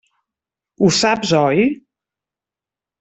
Ho 0.79 0.89
saps, 1.01 1.35
oi? 1.41 1.61